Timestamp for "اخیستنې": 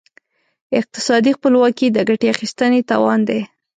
2.35-2.81